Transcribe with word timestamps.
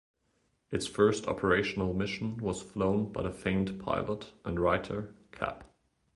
Its 0.71 0.87
first 0.87 1.27
operational 1.27 1.93
mission 1.93 2.37
was 2.37 2.59
flown 2.59 3.11
by 3.11 3.21
the 3.21 3.29
famed 3.29 3.79
pilot 3.79 4.31
and 4.43 4.59
writer, 4.59 5.13
Cap. 5.31 5.63